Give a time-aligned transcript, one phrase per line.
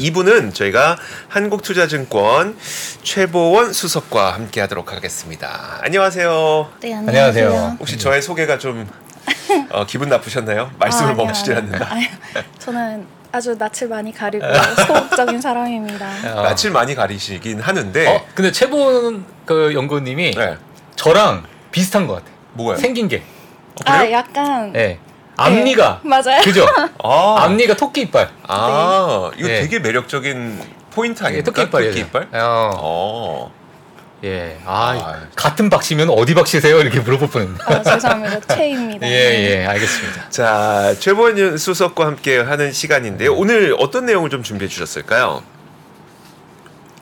[0.00, 0.96] 2부는 저희가
[1.28, 2.56] 한국투자증권
[3.02, 5.78] 최보원 수석과 함께 하도록 하겠습니다.
[5.82, 6.72] 안녕하세요.
[6.80, 7.46] 네, 안녕하세요.
[7.46, 7.76] 안녕하세요.
[7.78, 8.88] 혹시 저의 소개가 좀
[9.70, 10.70] 어, 기분 나쁘셨나요?
[10.78, 11.56] 말씀을 아, 아니요, 멈추질.
[11.56, 11.88] 않는다.
[11.92, 12.08] 아니요.
[12.58, 14.44] 저는 아주 낯을 많이 가리고
[14.86, 16.08] 소극적인 사람입니다.
[16.34, 16.42] 어.
[16.42, 20.56] 낯을 많이 가리시긴 하는데 어, 근데 최본 그 연구님이 네.
[20.96, 22.26] 저랑 비슷한 것 같아.
[22.54, 22.76] 뭐가요?
[22.78, 23.22] 생긴 게.
[23.84, 24.98] 아, 약간 예.
[25.44, 26.00] 앞니가.
[26.02, 26.42] 네, 맞아요.
[26.42, 26.66] 그죠?
[27.02, 28.28] 아, 앞니가 토끼 이빨.
[28.46, 29.60] 아 이거 네.
[29.60, 31.50] 되게 매력적인 포인트 예, 아닙니까?
[31.52, 31.90] 토끼 이빨이에요.
[31.92, 32.28] 토끼 이빨?
[32.32, 32.70] 어.
[32.76, 33.52] 어.
[34.22, 34.58] 예.
[34.66, 35.20] 아, 아.
[35.34, 36.80] 같은 박씨면 어디 박씨세요?
[36.80, 37.54] 이렇게 물어볼 뻔했네.
[37.64, 38.54] 아, 죄송합니다.
[38.54, 39.06] 최입니다.
[39.08, 39.12] 예,
[39.62, 40.28] 예, 알겠습니다.
[40.28, 43.34] 자, 최보원 수석과 함께 하는 시간인데요.
[43.34, 45.42] 오늘 어떤 내용을 좀 준비해 주셨을까요?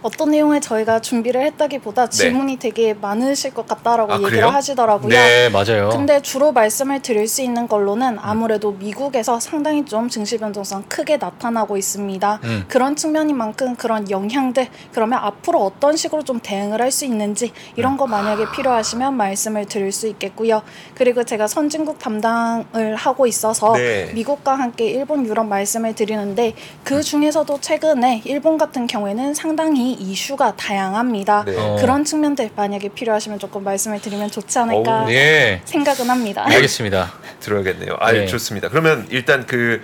[0.02, 4.48] 어떤 내용을 저희가 준비를 했다기보다 질문이 되게 많으실 것 같다라고 아, 얘기를 그래요?
[4.48, 5.08] 하시더라고요.
[5.08, 5.88] 네, 맞아요.
[5.90, 11.76] 근데 주로 말씀을 드릴 수 있는 걸로는 아무래도 미국에서 상당히 좀 증시 변동성 크게 나타나고
[11.76, 12.40] 있습니다.
[12.44, 12.64] 음.
[12.68, 17.96] 그런 측면인 만큼 그런 영향들 그러면 앞으로 어떤 식으로 좀 대응을 할 수 있는지 이런
[17.98, 20.62] 거 만약에 필요하시면 말씀을 드릴 수 있겠고요.
[20.94, 24.10] 그리고 제가 선진국 담당을 하고 있어서 네.
[24.14, 31.44] 미국과 함께 일본, 유럽 말씀을 드리는데 그 중에서도 최근에 일본 같은 경우에는 상당히 이슈가 다양합니다.
[31.44, 31.54] 네.
[31.56, 31.76] 어.
[31.80, 35.60] 그런 측면들 만약에 필요하시면 조금 말씀을 드리면 좋지 않을까 어우, 예.
[35.64, 36.44] 생각은 합니다.
[36.46, 37.12] 알겠습니다.
[37.40, 37.96] 들어야겠네요.
[38.00, 38.26] 아, 네.
[38.26, 38.68] 좋습니다.
[38.68, 39.82] 그러면 일단 그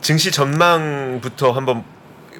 [0.00, 1.84] 증시 전망부터 한번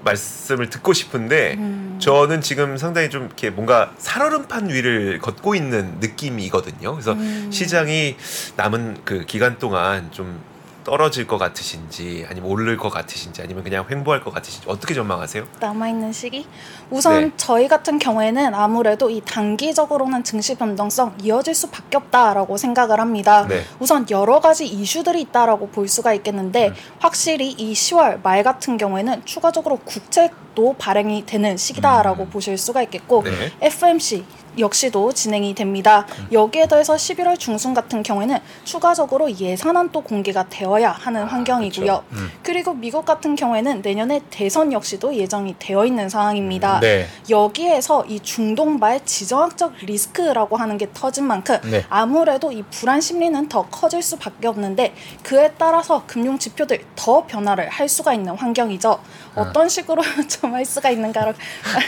[0.04, 1.98] 말씀을 듣고 싶은데 음.
[2.00, 6.92] 저는 지금 상당히 좀 이렇게 뭔가 살얼음판 위를 걷고 있는 느낌이거든요.
[6.92, 7.50] 그래서 음.
[7.52, 8.16] 시장이
[8.56, 10.40] 남은 그 기간 동안 좀
[10.88, 15.44] 떨어질 것 같으신지 아니면 오를 것 같으신지 아니면 그냥 횡보할 것 같으신지 어떻게 전망하세요?
[15.60, 16.46] 남아있는 시기?
[16.88, 17.32] 우선 네.
[17.36, 23.46] 저희 같은 경우에는 아무래도 이 단기적으로는 증시 변동성 이어질 수밖에 없다라고 생각을 합니다.
[23.46, 23.64] 네.
[23.78, 26.74] 우선 여러 가지 이슈들이 있다라고 볼 수가 있겠는데 음.
[27.00, 32.30] 확실히 이 10월 말 같은 경우에는 추가적으로 국채도 발행이 되는 시기다라고 음.
[32.30, 33.52] 보실 수가 있겠고 네.
[33.60, 34.24] FMC
[34.58, 36.06] 역시도 진행이 됩니다.
[36.32, 41.84] 여기에 더해서 11월 중순 같은 경우에는 추가적으로 예산안 또 공개가 되어야 하는 환경이고요.
[41.84, 42.04] 그렇죠.
[42.12, 42.30] 음.
[42.42, 46.80] 그리고 미국 같은 경우에는 내년에 대선 역시도 예정이 되어 있는 상황입니다.
[46.80, 47.06] 네.
[47.30, 51.84] 여기에서 이 중동발 지정학적 리스크라고 하는 게 터진 만큼 네.
[51.88, 57.88] 아무래도 이 불안 심리는 더 커질 수밖에 없는데 그에 따라서 금융 지표들 더 변화를 할
[57.88, 58.98] 수가 있는 환경이죠.
[59.34, 61.34] 어떤 식으로 좀 할 수가 있는가를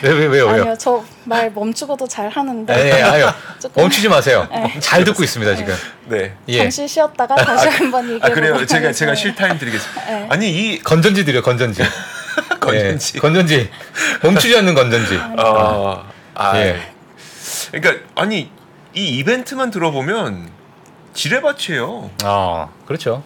[0.05, 0.49] 왜, 왜, 왜요, 왜요?
[0.63, 3.27] 아니요, 저 말 멈추고도 잘 하는 데 예, 예, 아유.
[3.61, 4.49] 조금 멈추지 마세요.
[4.51, 4.79] 네.
[4.81, 5.75] 잘 듣고 있습니다, 지금.
[6.07, 6.35] 네.
[6.49, 6.59] 예.
[6.59, 8.67] 잠시 쉬었다가 다시 한번 얘기해 아 그래요.
[8.67, 9.15] 제가 제가.
[9.15, 10.05] 실타임 드리겠습니다.
[10.07, 10.27] 네.
[10.31, 11.83] 아니 이 건전지 드려, 건전지.
[12.61, 13.13] 건전지.
[13.17, 13.71] 예, 건전지.
[14.23, 15.19] 멈추지 않는 건전지.
[15.37, 16.05] 아,
[16.35, 16.81] 아 예.
[17.73, 18.51] 그러니까 아니
[18.95, 20.51] 이 이벤트만 들어보면
[21.15, 22.11] 지뢰밭이에요.
[22.25, 23.23] 아, 그렇죠.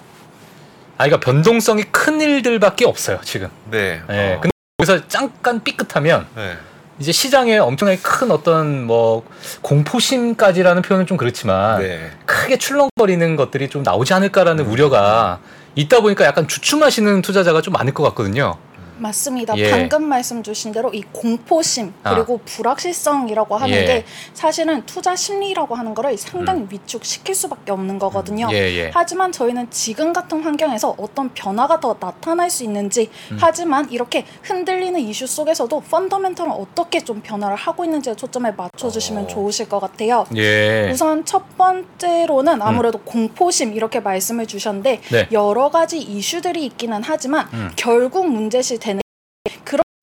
[0.96, 3.48] 아, 그러니까 변동성이 큰 일들밖에 없어요, 지금.
[3.70, 4.00] 네.
[4.10, 4.34] 예.
[4.34, 4.50] 어, 근데
[4.80, 6.56] 여기서 잠깐 삐끗하면 네.
[6.98, 9.24] 이제 시장에 엄청나게 큰 어떤 뭐
[9.62, 12.10] 공포심까지라는 표현은 좀 그렇지만 네.
[12.24, 15.40] 크게 출렁거리는 것들이 좀 나오지 않을까라는 우려가
[15.74, 18.56] 있다 보니까 약간 주춤하시는 투자자가 좀 많을 것 같거든요.
[18.98, 19.56] 맞습니다.
[19.56, 19.70] 예.
[19.70, 22.14] 방금 말씀 주신 대로 이 공포심 아.
[22.14, 23.84] 그리고 불확실성이라고 하는 예.
[23.84, 28.48] 게 사실은 투자 심리라고 하는 거를 상당히 위축시킬 수밖에 없는 거거든요.
[28.52, 28.90] 예, 예.
[28.92, 33.38] 하지만 저희는 지금 같은 환경에서 어떤 변화가 더 나타날 수 있는지 음.
[33.40, 39.26] 하지만 이렇게 흔들리는 이슈 속에서도 펀더멘털은 어떻게 좀 변화를 하고 있는지에 초점을 맞춰주시면 어.
[39.26, 40.26] 좋으실 것 같아요.
[40.36, 40.90] 예.
[40.92, 45.28] 우선 첫 번째로는 아무래도 공포심 이렇게 말씀을 주셨는데 네.
[45.32, 47.70] 여러 가지 이슈들이 있기는 하지만 음.
[47.76, 48.78] 결국 문제시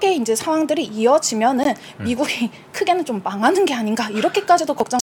[0.02, 1.68] 되는 게 그렇게 이제 상황들이 이어지면은
[2.00, 2.04] 음.
[2.04, 5.00] 미국이 크게는 좀 망하는 게 아닌가 이렇게까지도 걱정하시는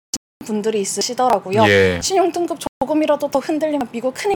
[0.44, 1.68] 분들이 있으시더라고요.
[1.68, 2.00] 예.
[2.02, 4.35] 신용 등급 조금이라도 더 흔들리면 미국 큰일 난다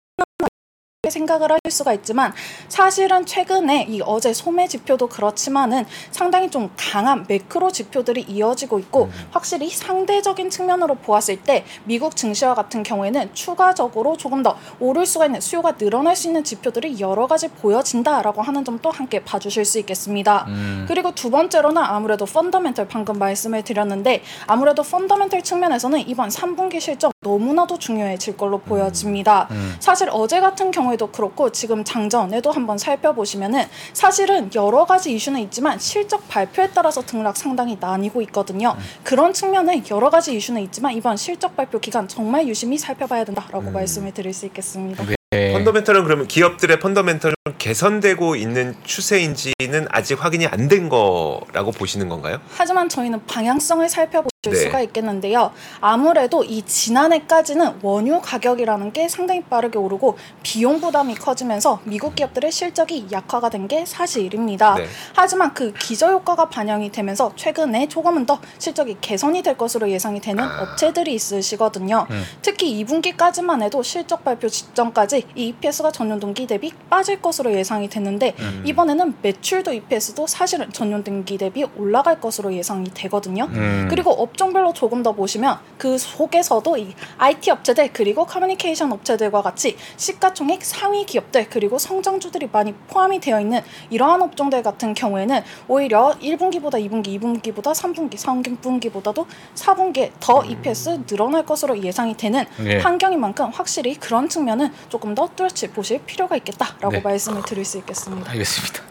[1.10, 2.32] 이렇게 생각을 하실 수가 있지만
[2.68, 9.28] 사실은 최근에 이 어제 소매 지표도 그렇지만은 상당히 좀 강한 매크로 지표들이 이어지고 있고 음.
[9.32, 15.40] 확실히 상대적인 측면으로 보았을 때 미국 증시와 같은 경우에는 추가적으로 조금 더 오를 수가 있는
[15.40, 20.46] 수요가 늘어날 수 있는 지표들이 여러 가지 보여진다라고 하는 점또 함께 봐주실 수 있겠습니다.
[20.48, 20.84] 음.
[20.88, 27.78] 그리고 두 번째로는 아무래도 펀더멘털 방금 말씀을 드렸는데 아무래도 펀더멘털 측면에서는 이번 3분기 실적 너무나도
[27.78, 29.46] 중요해질 걸로 보여집니다.
[29.50, 29.76] 음.
[29.78, 36.26] 사실 어제 같은 경우에도 그렇고 지금 장전에도 한번 살펴보시면은 사실은 여러 가지 이슈는 있지만 실적
[36.30, 38.74] 발표에 따라서 등락 상당히 나뉘고 있거든요.
[39.04, 44.14] 그런 측면에 여러 가지 이슈는 있지만 이번 실적 발표 기간 정말 유심히 살펴봐야 된다라고 말씀을
[44.14, 45.04] 드릴 수 있겠습니다.
[45.34, 45.52] 예.
[45.52, 52.38] 펀더멘털은 그러면 기업들의 펀더멘털 개선되고 있는 추세인지는 아직 확인이 안 된 거라고 보시는 건가요?
[52.56, 54.54] 하지만 저희는 방향성을 살펴보실 네.
[54.54, 55.52] 수가 있겠는데요.
[55.80, 63.06] 아무래도 이 지난해까지는 원유 가격이라는 게 상당히 빠르게 오르고 비용 부담이 커지면서 미국 기업들의 실적이
[63.10, 64.74] 약화가 된 게 사실입니다.
[64.74, 64.86] 네.
[65.14, 70.62] 하지만 그 기저효과가 반영이 되면서 최근에 조금은 더 실적이 개선이 될 것으로 예상이 되는 아.
[70.62, 72.06] 업체들이 있으시거든요.
[72.10, 72.24] 음.
[72.42, 78.34] 특히 2분기까지만 해도 실적 발표 직전까지 이 EPS가 전년 동기 대비 빠질 것으로 예상이 됐는데
[78.38, 78.62] 음.
[78.66, 83.44] 이번에는 매출도 EPS도 사실은 전년 동기 대비 올라갈 것으로 예상이 되거든요.
[83.44, 83.86] 음.
[83.88, 90.64] 그리고 업종별로 조금 더 보시면 그 속에서도 이 IT 업체들 그리고 커뮤니케이션 업체들과 같이 시가총액
[90.64, 93.60] 상위 기업들 그리고 성장주들이 많이 포함이 되어 있는
[93.90, 101.82] 이러한 업종들 같은 경우에는 오히려 1분기보다 2분기, 2분기보다 3분기, 3분기보다도 4분기에 더 EPS 늘어날 것으로
[101.82, 102.78] 예상이 되는 예.
[102.78, 107.00] 환경인 만큼 확실히 그런 측면은 조금 더 뚜렷이 보실 필요가 있겠다라고 네.
[107.00, 108.30] 말씀 을 드릴 수 있겠습니다.
[108.30, 108.82] 알겠습니다.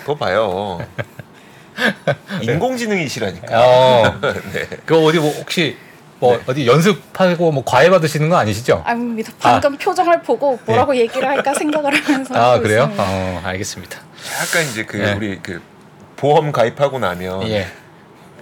[0.00, 0.78] 그거 봐요.
[2.40, 3.46] 인공지능이시라니까.
[3.50, 4.20] 어,
[4.52, 4.68] 네.
[4.86, 5.76] 그 어디 뭐 혹시
[6.18, 6.42] 뭐 네.
[6.46, 8.82] 어디 연습하고 뭐 과외 받으시는 거 아니시죠?
[8.86, 9.32] 아닙니다.
[9.38, 12.82] 방금 표정을 보고 뭐라고 얘기를 할까 생각을 하면서 아 하고 그래요?
[12.84, 13.04] 있습니다.
[13.04, 13.98] 어, 알겠습니다.
[14.40, 15.14] 약간 이제 그 네.
[15.14, 15.60] 우리 그
[16.16, 17.66] 보험 가입하고 나면 예.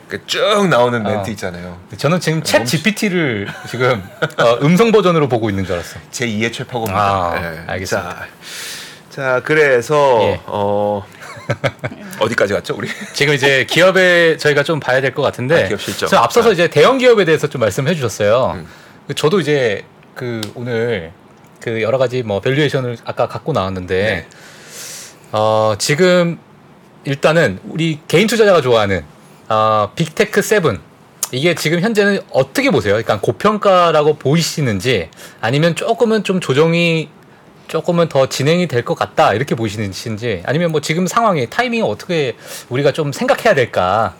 [0.09, 1.33] 그쭉 나오는 멘트 어.
[1.33, 1.79] 있잖아요.
[1.97, 4.03] 저는 지금 챗 GPT를 지금
[4.39, 5.99] 어, 음성 버전으로 보고 있는 줄 알았어.
[6.11, 7.01] 제 2의 최파고입니다.
[7.01, 7.65] 아, 네.
[7.67, 8.11] 알겠습니다.
[8.11, 8.27] 자,
[9.15, 10.41] 자 그래서 예.
[10.47, 11.05] 어
[12.19, 12.89] 어디까지 갔죠 우리?
[13.13, 16.09] 지금 이제 기업에 저희가 좀 봐야 될 것 같은데 아, 기업 실적.
[16.09, 16.53] 저 앞서서 아.
[16.53, 18.55] 이제 대형 기업에 대해서 좀 말씀해 주셨어요.
[18.57, 18.67] 음.
[19.15, 19.85] 저도 이제
[20.17, 21.13] 그 오늘
[21.61, 24.27] 그 여러 가지 뭐 valuation을 아까 갖고 나왔는데 네.
[25.31, 26.39] 어, 지금
[27.05, 29.05] 일단은 우리 개인 투자자가 좋아하는
[29.49, 30.81] 어, big tech seven
[31.31, 32.95] 이게 지금 현재는 어떻게 보세요?
[32.95, 35.09] 그러니까 고평가라고 보이시는지
[35.41, 37.11] 아니면 조금은 좀 조정이
[37.69, 42.37] 조금은 더 진행이 될 것 같다 이렇게 보시는지 아니면 뭐 지금 상황이 타이밍이 어떻게
[42.69, 44.15] 우리가 좀 생각해야 될까?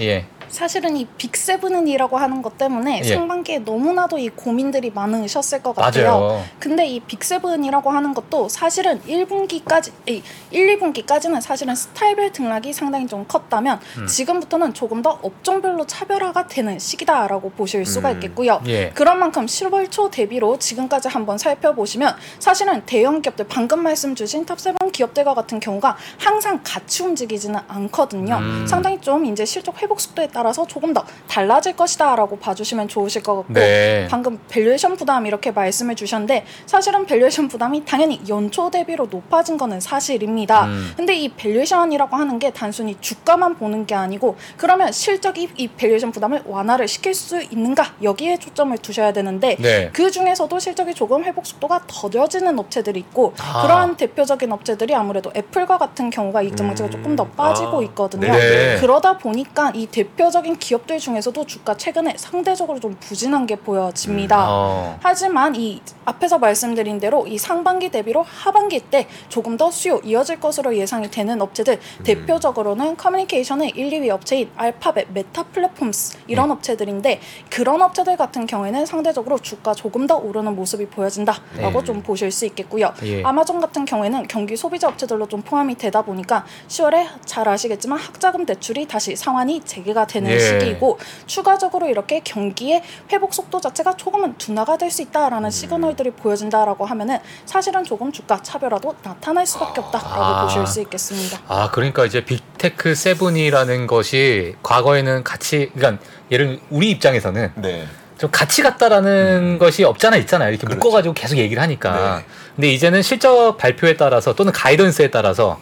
[0.00, 0.26] 예.
[0.48, 3.14] 사실은 이 big seven이라고 하는 것 때문에 예.
[3.14, 6.10] 상반기에 너무나도 이 고민들이 많으셨을 것 같아요.
[6.10, 6.44] 맞아요.
[6.58, 13.24] 근데 이 big seven이라고 하는 것도 사실은 1분기까지, 1, 2분기까지는 사실은 스타일별 등락이 상당히 좀
[13.26, 14.06] 컸다면 음.
[14.06, 18.14] 지금부터는 조금 더 업종별로 차별화가 되는 시기다라고 보실 수가 음.
[18.14, 18.60] 있겠고요.
[18.66, 18.90] 예.
[18.90, 24.63] 그런 만큼 10월 초 대비로 지금까지 한번 살펴보시면 사실은 대형 기업들 방금 말씀 주신 top
[24.63, 28.36] seven 기업들과 같은 경우가 항상 같이 움직이지는 않거든요.
[28.36, 28.66] 음.
[28.66, 33.36] 상당히 좀 이제 실적 회복 속도에 따라 서 조금 더 달라질 것이다라고 봐주시면 좋으실 것
[33.36, 34.06] 같고 네.
[34.08, 40.66] 방금 valuation 부담 이렇게 말씀을 주셨는데 사실은 valuation 부담이 당연히 연초 대비로 높아진 거는 사실입니다.
[40.66, 40.92] 음.
[40.96, 46.42] 근데 이 밸류에이션이라고 하는 게 단순히 주가만 보는 게 아니고 그러면 실적이 이 밸류에이션 부담을
[46.46, 49.90] 완화를 시킬 수 있는가 여기에 초점을 두셔야 되는데 네.
[49.92, 53.62] 그 중에서도 실적이 조금 회복 속도가 더뎌지는 업체들이 있고 아.
[53.62, 56.90] 그러한 대표적인 업체들이 아무래도 애플과 같은 경우가 이익 추정치가 음.
[56.90, 57.82] 조금 더 빠지고 아.
[57.84, 58.32] 있거든요.
[58.32, 58.78] 네.
[58.80, 64.46] 그러다 보니까 이 대표 적인 기업들 중에서도 주가 최근에 상대적으로 좀 부진한 게 보여집니다.
[64.48, 64.98] 어.
[65.02, 70.76] 하지만 이 앞에서 말씀드린 대로 이 상반기 대비로 하반기 때 조금 더 수요 이어질 것으로
[70.76, 77.20] 예상이 되는 업체들 대표적으로는 커뮤니케이션의 1, 2위 업체인 알파벳, 메타 플랫폼스 이런 업체들인데
[77.50, 81.84] 그런 업체들 같은 경우에는 상대적으로 주가 조금 더 오르는 모습이 보여진다라고 네.
[81.84, 82.92] 좀 보실 수 있겠고요.
[83.02, 83.22] 예.
[83.22, 88.86] 아마존 같은 경우에는 경기 소비자 업체들로 좀 포함이 되다 보니까 10월에 잘 아시겠지만 학자금 대출이
[88.86, 90.38] 다시 상환이 재개가 되는 예.
[90.38, 92.82] 시기이고 추가적으로 이렇게 경기의
[93.12, 98.96] 회복 속도 자체가 조금은 둔화가 될 수 있다라는 시그널들이 보여진다라고 하면은 사실은 조금 주가 차별화도
[99.02, 100.44] 나타날 수밖에 없다라고 아.
[100.44, 101.40] 보실 수 있겠습니다.
[101.46, 107.86] 아, 그러니까 이제 빅테크 세븐이라는 것이 과거에는 같이, 그러니까 예를 우리 입장에서는 네.
[108.18, 110.50] 좀 같이 갔다라는 것이 없잖아 있잖아요.
[110.50, 110.78] 이렇게 그렇죠.
[110.78, 112.18] 묶어가지고 계속 얘기를 하니까.
[112.18, 112.24] 네.
[112.56, 115.60] 근데 이제는 실적 발표에 따라서 또는 가이던스에 따라서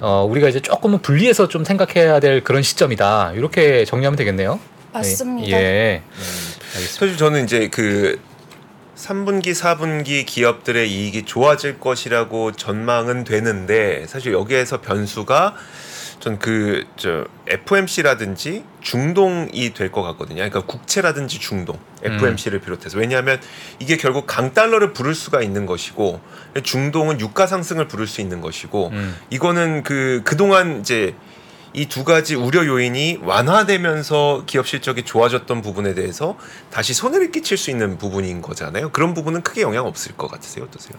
[0.00, 3.32] 어, 우리가 이제 조금은 분리해서 좀 생각해야 될 그런 시점이다.
[3.34, 4.60] 이렇게 정리하면 되겠네요.
[4.92, 5.50] 맞습니다.
[5.50, 6.02] 예.
[6.04, 6.10] 음.
[6.74, 6.98] 알겠습니다.
[6.98, 8.20] 사실 저는 이제 그
[8.96, 15.54] 3분기, 4분기 기업들의 이익이 좋아질 것이라고 전망은 되는데 사실 여기에서 변수가
[16.24, 20.36] 전 그 저 FMC라든지 중동이 될 것 같거든요.
[20.36, 23.38] 그러니까 국채라든지 중동, FMC를 비롯해서 왜냐하면
[23.78, 26.20] 이게 결국 강 달러를 부를 수가 있는 것이고
[26.62, 29.16] 중동은 유가 상승을 부를 수 있는 것이고 음.
[29.30, 31.14] 이거는 그 그 동안 이제
[31.74, 36.38] 이두 가지 우려 요인이 완화되면서 기업 실적이 좋아졌던 부분에 대해서
[36.70, 38.90] 다시 손해를 끼칠 수 있는 부분인 거잖아요.
[38.92, 40.64] 그런 부분은 크게 영향 없을 것 같으세요?
[40.64, 40.98] 어떠세요?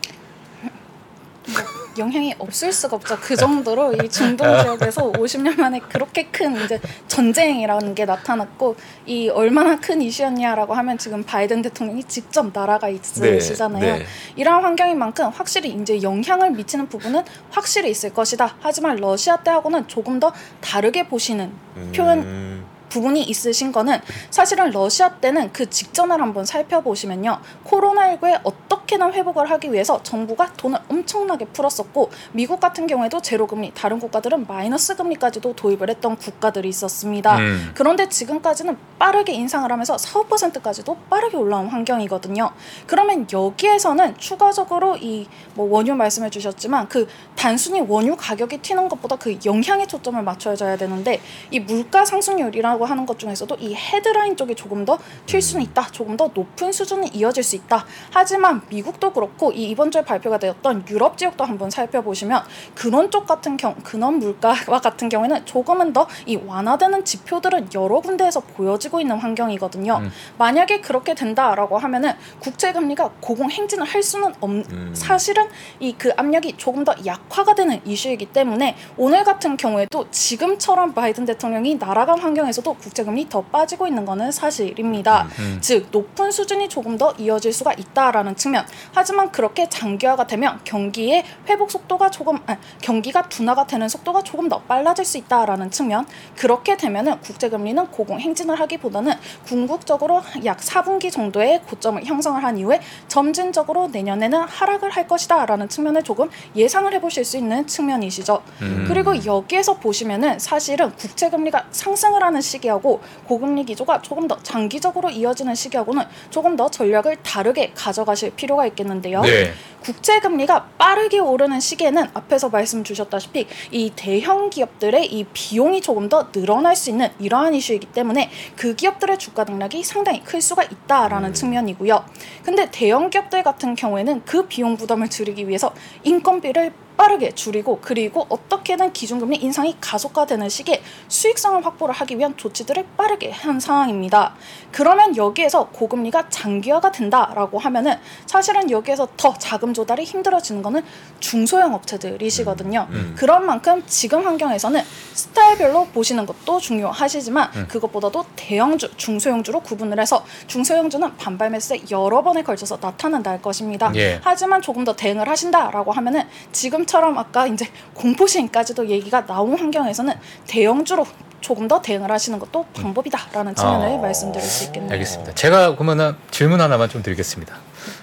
[1.97, 3.17] 영향이 없을 수가 없죠.
[3.21, 8.75] 그 정도로 이 중동 지역에서 50년 만에 그렇게 큰 이제 전쟁이라는 게 나타났고
[9.05, 13.81] 이 얼마나 큰 이슈였냐라고 하면 지금 바이든 대통령이 직접 나라가 있으시잖아요.
[13.81, 14.05] 네, 네.
[14.35, 18.55] 이러한 환경인 만큼 확실히 이제 영향을 미치는 부분은 확실히 있을 것이다.
[18.59, 21.51] 하지만 러시아 때하고는 조금 더 다르게 보시는
[21.93, 23.99] 표현 음, 부분이 있으신 거는
[24.29, 27.39] 사실은 러시아 때는 그 직전을 한번 살펴보시면요.
[27.65, 34.45] 코로나19에 어떻게든 회복을 하기 위해서 정부가 돈을 엄청나게 풀었었고 미국 같은 경우에도 제로금리, 다른 국가들은
[34.47, 37.37] 마이너스 금리까지도 도입을 했던 국가들이 있었습니다.
[37.37, 37.71] 음.
[37.75, 42.51] 그런데 지금까지는 빠르게 인상을 하면서 4, 5%까지도 빠르게 올라온 환경이거든요.
[42.87, 49.37] 그러면 여기에서는 추가적으로 이 뭐 원유 말씀해 주셨지만 그 단순히 원유 가격이 튀는 것보다 그
[49.45, 54.97] 영향에 초점을 맞춰줘야 되는데 이 물가 상승률이라고 하는 것 중에서도 이 헤드라인 쪽이 조금 더
[55.25, 55.87] 튈 수는 있다.
[55.91, 57.85] 조금 더 높은 수준이 이어질 수 있다.
[58.11, 62.43] 하지만 미국도 그렇고 이 이번 주에 발표가 되었던 유럽 지역도 한번 살펴보시면
[62.75, 68.39] 근원 쪽 같은 경 근원 물가와 같은 경우에는 조금은 더 이 완화되는 지표들은 여러 군데에서
[68.39, 69.97] 보여지고 있는 환경이거든요.
[69.97, 70.11] 음.
[70.37, 74.91] 만약에 그렇게 된다라고 하면은 국채 금리가 고공 행진을 할 수는 없 음.
[74.95, 75.47] 사실은
[75.79, 81.75] 이 그 압력이 조금 더 약화가 되는 이슈이기 때문에 오늘 같은 경우에도 지금처럼 바이든 대통령이
[81.75, 85.27] 날아간 환경에서 도 국채 금리 더 빠지고 있는 거는 사실입니다.
[85.37, 85.59] 음.
[85.61, 88.65] 즉 높은 수준이 조금 더 이어질 수가 있다라는 측면.
[88.91, 94.61] 하지만 그렇게 장기화가 되면 경기의 회복 속도가 조금 아, 경기가 둔화가 되는 속도가 조금 더
[94.61, 96.07] 빨라질 수 있다라는 측면.
[96.35, 99.13] 그렇게 되면은 국제 금리는 고공 행진을 하기보다는
[99.45, 106.31] 궁극적으로 약 4분기 정도의 고점을 형성을 한 이후에 점진적으로 내년에는 하락을 할 것이다라는 측면을 조금
[106.55, 108.41] 예상을 해보실 수 있는 측면이시죠.
[108.63, 108.85] 음.
[108.87, 115.09] 그리고 여기에서 보시면은 사실은 국채 금리가 상승을 하는 시 기하고 고금리 기조가 조금 더 장기적으로
[115.09, 119.21] 이어지는 시기하고는 조금 더 전략을 다르게 가져가실 필요가 있겠는데요.
[119.21, 119.53] 네.
[119.85, 126.31] 국채 금리가 빠르게 오르는 시기에는 앞에서 말씀 주셨다시피 이 대형 기업들의 이 비용이 조금 더
[126.31, 132.03] 늘어날 수 있는 이러한 이슈이기 때문에 그 기업들의 주가 등락이 상당히 클 수가 있다라는 측면이고요.
[132.43, 135.71] 근데 대형 기업들 같은 경우에는 그 비용 부담을 줄이기 위해서
[136.03, 143.31] 인건비를 빠르게 줄이고 그리고 어떻게든 기준금리 인상이 가속화되는 시기에 수익성을 확보를 하기 위한 조치들을 빠르게
[143.31, 144.35] 한 상황입니다.
[144.71, 150.81] 그러면 여기에서 고금리가 장기화가 된다라고 하면은 사실은 여기에서 더 자금 조달이 힘들어지는 거는
[151.19, 152.87] 중소형 업체들이시거든요.
[152.89, 153.15] 음.
[153.15, 154.81] 그런 만큼 지금 환경에서는
[155.13, 157.67] 스타일별로 보시는 것도 중요하시지만 음.
[157.67, 163.91] 그것보다도 대형주, 중소형주로 구분을 해서 중소형주는 반발 매수에 여러 번에 걸쳐서 나타난다 할 것입니다.
[163.95, 164.19] 예.
[164.23, 170.13] 하지만 조금 더 대응을 하신다라고 하면은 지금처럼 아까 이제 공포시행까지도 얘기가 나온 환경에서는
[170.47, 171.05] 대형주로
[171.45, 174.91] 조금 더 대응을 하시는 것도 방법이다라는 측면을 어, 말씀드릴 수 있겠네요.
[174.93, 175.35] 알겠습니다.
[175.35, 177.55] 제가 그러면 질문 하나만 좀 드리겠습니다.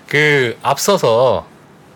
[0.06, 1.44] 그 앞서서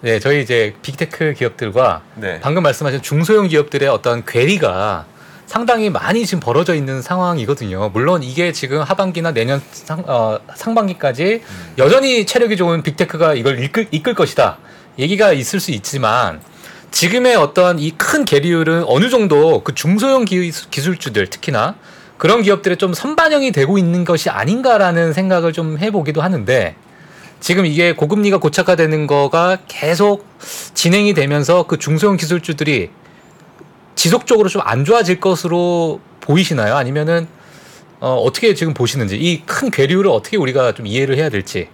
[0.02, 2.38] 네, 저희 이제 빅테크 기업들과 네.
[2.40, 5.06] 방금 말씀하신 중소형 기업들의 어떤 괴리가
[5.46, 7.90] 상당히 많이 지금 벌어져 있는 상황이거든요.
[7.92, 11.42] 물론 이게 지금 하반기나 내년 상, 어, 상반기까지
[11.78, 14.58] 여전히 체력이 좋은 빅테크가 이걸 이끌, 이끌 것이다.
[14.98, 16.40] 얘기가 있을 수 있지만
[16.90, 21.74] 지금의 어떤 이 큰 계리율은 어느 정도 그 중소형 기, 기술주들 특히나
[22.18, 26.74] 그런 기업들에 좀 선반영이 되고 있는 것이 아닌가라는 생각을 좀 해보기도 하는데
[27.40, 30.26] 지금 이게 고금리가 고착화되는 거가 계속
[30.74, 32.90] 진행이 되면서 그 중소형 기술주들이
[33.94, 36.74] 지속적으로 좀 안 좋아질 것으로 보이시나요?
[36.76, 37.28] 아니면은
[38.00, 41.68] 어, 어떻게 지금 보시는지 이 큰 괴리율을 어떻게 우리가 좀 이해를 해야 될지.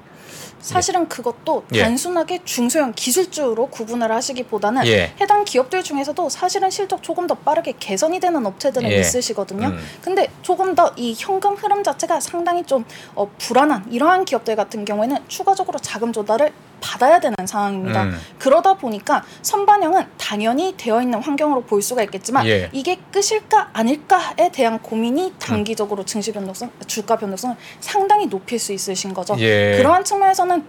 [0.62, 1.83] 사실은 그것도 예.
[1.83, 5.12] 단순하게 중소형 기술주로 구분을 하시기보다는 예.
[5.21, 9.00] 해당 기업들 중에서도 사실은 실적 조금 더 빠르게 개선이 되는 업체들은 예.
[9.00, 9.66] 있으시거든요.
[9.69, 9.78] 음.
[10.00, 15.16] 근데 조금 더 이 현금 흐름 자체가 상당히 좀 어, 불안한 이러한 기업들 같은 경우에는
[15.26, 18.04] 추가적으로 자금 조달을 받아야 되는 상황입니다.
[18.04, 18.20] 음.
[18.38, 22.68] 그러다 보니까 선반영은 당연히 되어 있는 환경으로 볼 수가 있겠지만 예.
[22.72, 29.36] 이게 끝일까 아닐까에 대한 고민이 단기적으로 증시 변동성, 주가 변동성을 상당히 높일 수 있으신 거죠.
[29.38, 29.76] 예.
[29.78, 30.64] 그러한 측면에서는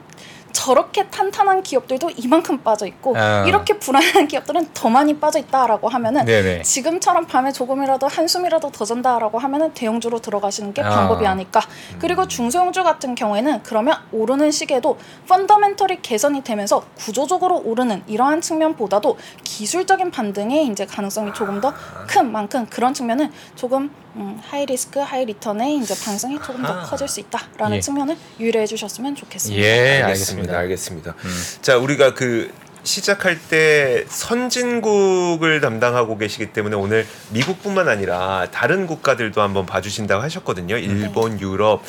[0.53, 3.43] 저렇게 탄탄한 기업들도 이만큼 빠져 있고 아.
[3.45, 6.61] 이렇게 불안한 기업들은 더 많이 빠져 있다라고 하면은 네네.
[6.61, 10.89] 지금처럼 밤에 조금이라도 한숨이라도 더 잔다라고 하면은 대형주로 들어가시는 게 아.
[10.89, 11.61] 방법이 아닐까.
[11.99, 20.11] 그리고 중소형주 같은 경우에는 그러면 오르는 시기에도 펀더멘털이 개선이 되면서 구조적으로 오르는 이러한 측면보다도 기술적인
[20.11, 21.73] 반등의 이제 가능성이 조금 더
[22.07, 26.85] 큰 만큼 그런 측면은 조금 음, high risk high return의 이제 변동성이 조금 더 아하.
[26.85, 27.81] 커질 수 있다라는 예.
[27.81, 29.61] 측면을 유의해 주셨으면 좋겠습니다.
[29.61, 30.57] 예, 알겠습니다.
[30.57, 31.11] 알겠습니다.
[31.13, 31.15] 알겠습니다.
[31.17, 31.61] 음.
[31.61, 32.51] 자, 우리가 그
[32.83, 40.77] 시작할 때 선진국을 담당하고 계시기 때문에 오늘 미국뿐만 아니라 다른 국가들도 한번 봐주신다고 하셨거든요.
[40.77, 41.81] 일본, 유럽.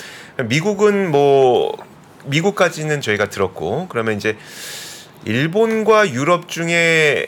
[0.45, 1.77] 미국은 뭐
[2.27, 4.37] 미국까지는 저희가 들었고 그러면 이제
[5.25, 7.27] 일본과 유럽 중에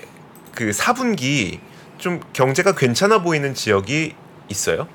[0.55, 1.59] 그 4분기
[1.99, 4.15] 좀 경제가 괜찮아 보이는 지역이
[4.49, 4.89] 있어요?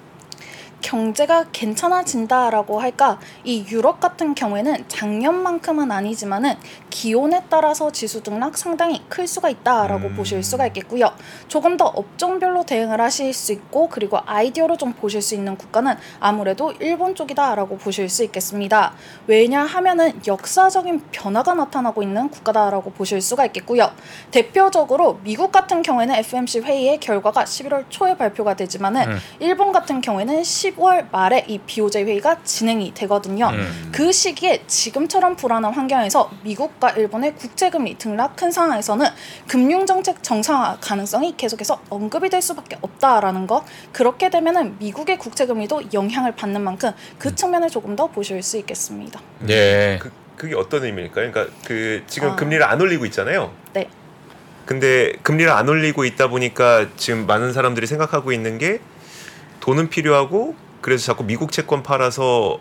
[0.81, 3.19] 경제가 괜찮아진다라고 할까?
[3.43, 6.55] 이 유럽 같은 경우에는 작년만큼은 아니지만은
[6.89, 10.15] 기온에 따라서 지수 등락 상당히 클 수가 있다라고 음.
[10.15, 11.11] 보실 수가 있겠고요.
[11.47, 16.73] 조금 더 업종별로 대응을 하실 수 있고 그리고 아이디어로 좀 보실 수 있는 국가는 아무래도
[16.79, 18.93] 일본 쪽이다라고 보실 수 있겠습니다.
[19.27, 23.91] 왜냐하면은 역사적인 변화가 나타나고 있는 국가다라고 보실 수가 있겠고요.
[24.31, 29.17] 대표적으로 미국 같은 경우에는 FMC 회의의 결과가 11월 초에 발표가 되지만은 음.
[29.39, 33.49] 일본 같은 경우에는 10월 말에 이 BOJ 회의가 진행이 되거든요.
[33.49, 33.89] 음.
[33.91, 39.05] 그 시기에 지금처럼 불안한 환경에서 미국과 일본의 국제금리 등락 큰 상황에서는
[39.47, 43.63] 금융정책 정상화 가능성이 계속해서 언급이 될 수밖에 없다라는 것.
[43.91, 49.21] 그렇게 되면은 미국의 국제금리도 영향을 받는 만큼 그 측면을 조금 더 보실 수 있겠습니다.
[49.49, 49.99] 예.
[50.01, 50.11] 그
[50.41, 51.31] 그게 어떤 의미일까요?
[51.31, 52.35] 그러니까 그 지금 아.
[52.35, 53.53] 금리를 안 올리고 있잖아요.
[53.73, 53.87] 네.
[54.65, 58.79] 근데 금리를 안 올리고 있다 보니까 지금 많은 사람들이 생각하고 있는 게
[59.61, 62.59] 돈은 필요하고 그래서 자꾸 미국 채권 팔아서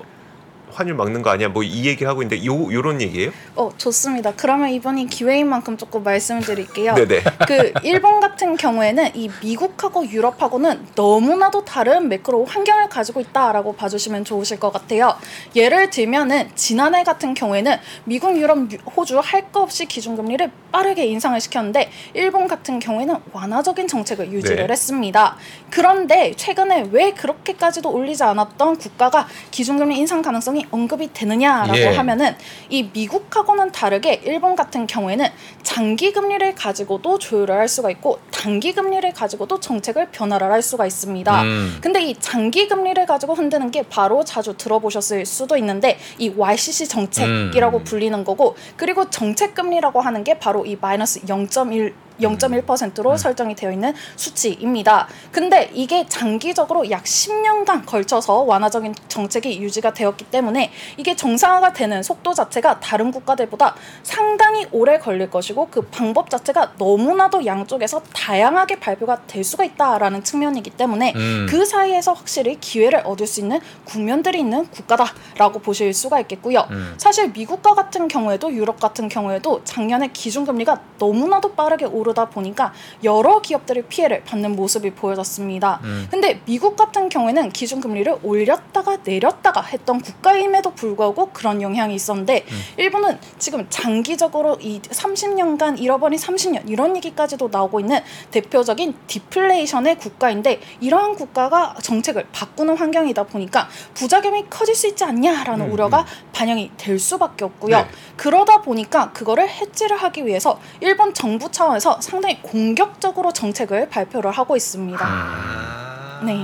[0.73, 1.49] 환율 막는 거 아니야?
[1.49, 3.31] 뭐 이 얘기 하고 있는데 요 요런 얘기예요?
[3.55, 4.33] 어, 좋습니다.
[4.37, 6.95] 그러면 이번이 기회인 만큼 조금 말씀을 드릴게요.
[6.95, 7.23] 네네.
[7.47, 14.59] 그 일본 같은 경우에는 이 미국하고 유럽하고는 너무나도 다른 매크로 환경을 가지고 있다라고 봐주시면 좋으실
[14.59, 15.15] 것 같아요.
[15.55, 21.91] 예를 들면은 지난해 같은 경우에는 미국, 유럽, 유- 호주 할거 없이 기준금리를 빠르게 인상을 시켰는데
[22.15, 24.73] 일본 같은 경우에는 완화적인 정책을 유지를 네.
[24.73, 25.37] 했습니다.
[25.71, 31.87] 그런데 최근에 왜 그렇게까지도 올리지 않았던 국가가 기준금리 인상 가능성이 언급이 되느냐라고 예.
[31.89, 32.35] 하면은
[32.69, 35.27] 이 미국하고는 다르게 일본 같은 경우에는
[35.63, 41.43] 장기 금리를 가지고도 조율을 할 수가 있고 단기 금리를 가지고도 정책을 변화를 할 수가 있습니다.
[41.43, 41.79] 음.
[41.81, 47.79] 근데 이 장기 금리를 가지고 흔드는 게 바로 자주 들어보셨을 수도 있는데 이 YCC 정책이라고
[47.79, 47.85] 음.
[47.85, 53.17] 불리는 거고 그리고 정책 금리라고 하는 게 바로 이 마이너스 0.1 0.1%로 음.
[53.17, 55.09] 설정이 되어 있는 수치입니다.
[55.31, 62.35] 근데 이게 장기적으로 약 10년간 걸쳐서 완화적인 정책이 유지가 되었기 때문에 이게 정상화가 되는 속도
[62.35, 69.45] 자체가 다른 국가들보다 상당히 오래 걸릴 것이고 그 방법 자체가 너무나도 양쪽에서 다양하게 발표가 될
[69.45, 71.47] 수가 있다라는 측면이기 때문에 음.
[71.49, 76.67] 그 사이에서 확실히 기회를 얻을 수 있는 국면들이 있는 국가다라고 보실 수가 있겠고요.
[76.71, 76.95] 음.
[76.99, 83.41] 사실 미국과 같은 경우에도 유럽 같은 경우에도 작년에 기준금리가 너무나도 빠르게 오 르다 보니까 여러
[83.41, 85.81] 기업들이 피해를 받는 모습이 보여졌습니다.
[85.85, 86.09] 음.
[86.11, 92.61] 근데 미국 같은 경우에는 기준 금리를 올렸다가 내렸다가 했던 국가임에도 불구하고 그런 영향이 있었는데 음.
[92.77, 101.15] 일본은 지금 장기적으로 이 30년간 잃어버린 30년 이런 얘기까지도 나오고 있는 대표적인 디플레이션의 국가인데 이러한
[101.15, 107.45] 국가가 정책을 바꾸는 환경이다 보니까 부작용이 커질 수 있지 않냐라는 음, 우려가 반영이 될 수밖에
[107.45, 107.77] 없고요.
[107.77, 107.87] 네.
[108.17, 115.01] 그러다 보니까 그거를 해지를 하기 위해서 일본 정부 차원에서 상당히 공격적으로 정책을 발표를 하고 있습니다.
[115.03, 116.21] 아.
[116.25, 116.37] 네.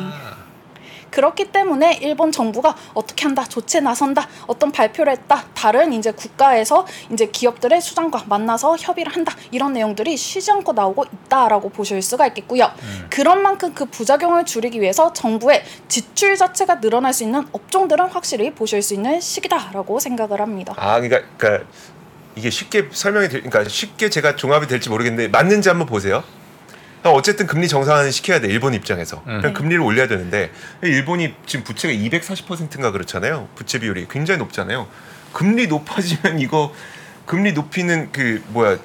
[1.17, 7.25] 그렇기 때문에 일본 정부가 어떻게 한다, 조치에 나선다, 어떤 발표를 했다, 다른 이제 국가에서 이제
[7.27, 12.71] 기업들의 수장과 만나서 협의를 한다 이런 내용들이 쉬지 않고 나오고 있다라고 보실 수가 있겠고요.
[13.09, 18.83] 그런 만큼 그 부작용을 줄이기 위해서 정부의 지출 자체가 늘어날 수 있는 업종들은 확실히 보실
[18.83, 20.75] 수 있는 시기다라고 생각을 합니다.
[20.77, 21.67] 아 그러니까 그러니까
[22.37, 26.23] 이게 쉽게 설명이 될 그러니까 쉽게 제가 종합이 될지 모르겠는데 맞는지 한번 보세요.
[27.03, 29.23] 어쨌든 금리 정상화는 시켜야 돼 일본 입장에서.
[29.27, 29.41] 음.
[29.41, 30.51] 그냥 금리를 올려야 되는데.
[30.83, 33.49] 일본이 지금 부채가 240%인가 그렇잖아요.
[33.55, 34.89] 부채 비율이 굉장히 높잖아요.
[35.33, 36.75] 금리 높아지면 이거
[37.25, 38.79] 금리 높이는 그 뭐야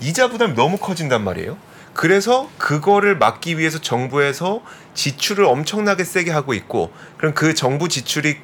[0.00, 1.58] 이자 부담이 너무 커진단 말이에요.
[1.92, 4.62] 그래서 그거를 막기 위해서 정부에서
[4.94, 8.38] 지출을 엄청나게 세게 하고 있고 그럼 그 정부 지출이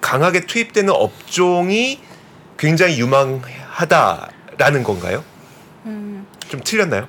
[0.00, 2.00] 강하게 투입되는 업종이
[2.58, 5.22] 굉장히 유망하다라는 건가요?
[5.84, 6.26] 음.
[6.48, 7.06] 좀 틀렸나요?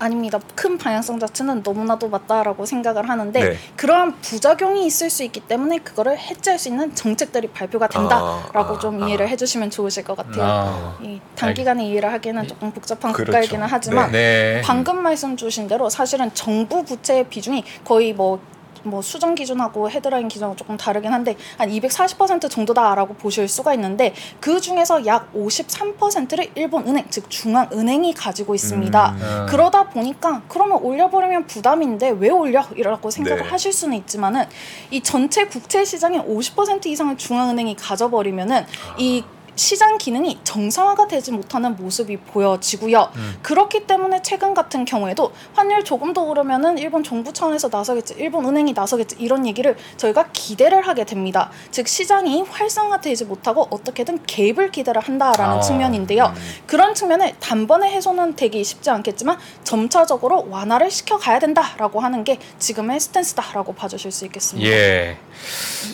[0.00, 0.38] 아닙니다.
[0.54, 3.56] 큰 방향성 자체는 너무나도 맞다라고 생각을 하는데 네.
[3.76, 9.02] 그러한 부작용이 있을 수 있기 때문에 그거를 해지할 수 있는 정책들이 발표가 된다라고 아, 좀
[9.02, 9.28] 아, 이해를 아.
[9.28, 10.44] 해주시면 좋으실 것 같아요.
[10.44, 10.98] 아.
[11.02, 13.32] 이 단기간에 이해를 하기는 조금 복잡한 그렇죠.
[13.32, 14.62] 국가이기는 하지만 네.
[14.64, 18.40] 방금 말씀 주신 대로 사실은 정부 부채의 비중이 거의 뭐.
[18.82, 24.60] 뭐 수정 기준하고 헤드라인 기준하고 조금 다르긴 한데 한 240% 정도다라고 보실 수가 있는데 그
[24.60, 29.10] 중에서 약 53%를 일본 은행 즉 중앙 은행이 가지고 있습니다.
[29.10, 29.46] 음.
[29.48, 32.64] 그러다 보니까 그러면 올려버리면 부담인데 왜 올려?
[32.76, 33.48] 이라고 생각을 네.
[33.48, 34.44] 하실 수는 있지만은
[34.90, 38.66] 이 전체 국채 시장의 50% 이상을 중앙은행이 가져버리면은
[38.98, 39.24] 이
[39.58, 43.10] 시장 기능이 정상화가 되지 못하는 모습이 보여지고요.
[43.16, 43.38] 음.
[43.42, 48.72] 그렇기 때문에 최근 같은 경우에도 환율 조금 더 오르면은 일본 정부 차원에서 나서겠지, 일본 은행이
[48.72, 51.50] 나서겠지 이런 얘기를 저희가 기대를 하게 됩니다.
[51.72, 56.32] 즉 시장이 활성화되지 못하고 어떻게든 개입을 기대를 한다라는 아, 측면인데요.
[56.66, 63.00] 그런 측면을 단번에 해소는 되기 쉽지 않겠지만 점차적으로 완화를 시켜 가야 된다라고 하는 게 지금의
[63.00, 64.70] 스탠스다라고 봐주실 수 있겠습니다.
[64.70, 65.18] 예.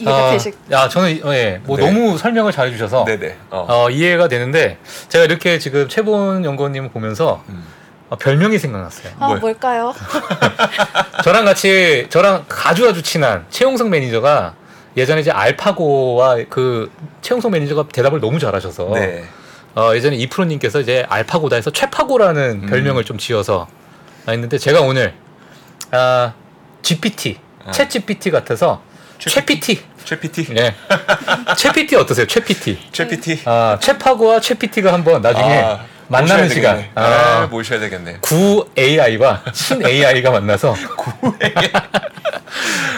[0.01, 1.87] 이해가 아, 되실 야, 저는 어, 예, 뭐 네.
[1.87, 3.37] 너무 설명을 잘 해주셔서 네네.
[3.51, 3.67] 어.
[3.69, 4.79] 어, 이해가 되는데
[5.09, 7.65] 제가 이렇게 지금 최보원 연구원님을 보면서 음.
[8.11, 9.13] 어, 별명이 생각났어요.
[9.19, 9.41] 아 뭐요?
[9.41, 9.95] 뭘까요?
[11.25, 14.55] 저랑 같이 저랑 아주 아주 친한 최용석 매니저가
[14.97, 16.91] 예전에 이제 알파고와 그
[17.23, 19.25] 최용석 매니저가 대답을 너무 잘하셔서 네.
[19.75, 22.67] 어, 예전에 이프로님께서 이제 알파고다 해서 최파고라는 음.
[22.69, 23.67] 별명을 좀 지어서
[24.29, 25.15] 했는데 제가 오늘
[25.91, 26.33] 아,
[26.83, 27.71] GPT, 아.
[27.71, 28.83] 챗 GPT 같아서
[29.29, 30.53] 최 PT, 최 PT.
[30.55, 30.75] 네,
[31.57, 32.27] 최 PT 어떠세요?
[32.27, 32.79] 최 PT.
[32.93, 33.41] 최 PT.
[33.47, 36.77] 아, 최파고와 최 PT가 한번 나중에 아, 만나는 시간.
[36.77, 36.93] 되겠네.
[36.95, 37.03] 아,
[37.43, 38.19] 아, 모셔야 되겠네.
[38.21, 40.75] 구 AI와 신 AI가 만나서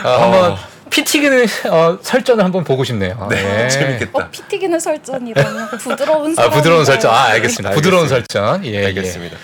[0.04, 0.56] 어, 한번
[0.90, 3.28] PT기는 어, 설전을 한번 보고 싶네요.
[3.30, 4.10] 네, 재밌겠다.
[4.18, 6.84] 어 피튀기는 설전이라면 부드러운 아, 부드러운?
[6.84, 7.10] 설전.
[7.12, 7.70] 아, 알겠습니다.
[7.74, 8.26] 부드러운 알겠습니다.
[8.32, 8.64] 설전.
[8.66, 8.86] 예, 예.
[8.86, 9.36] 알겠습니다.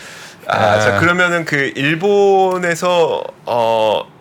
[0.49, 0.81] 아, 아.
[0.81, 4.12] 자 그러면은 그 일본에서 어